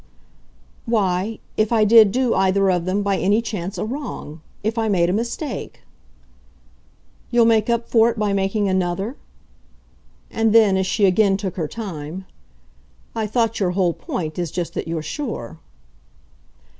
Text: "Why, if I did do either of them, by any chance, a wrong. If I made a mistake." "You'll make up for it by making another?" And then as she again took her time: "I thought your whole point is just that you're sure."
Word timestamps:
"Why, 0.87 1.37
if 1.57 1.71
I 1.71 1.85
did 1.85 2.11
do 2.11 2.33
either 2.33 2.71
of 2.71 2.85
them, 2.85 3.03
by 3.03 3.17
any 3.19 3.39
chance, 3.39 3.77
a 3.77 3.85
wrong. 3.85 4.41
If 4.63 4.75
I 4.79 4.87
made 4.89 5.11
a 5.11 5.13
mistake." 5.13 5.81
"You'll 7.29 7.45
make 7.45 7.69
up 7.69 7.87
for 7.87 8.09
it 8.09 8.17
by 8.17 8.33
making 8.33 8.67
another?" 8.67 9.15
And 10.31 10.53
then 10.53 10.75
as 10.75 10.87
she 10.87 11.05
again 11.05 11.37
took 11.37 11.55
her 11.55 11.67
time: 11.67 12.25
"I 13.13 13.27
thought 13.27 13.59
your 13.59 13.71
whole 13.77 13.93
point 13.93 14.39
is 14.39 14.49
just 14.49 14.73
that 14.73 14.87
you're 14.87 15.03
sure." 15.03 15.59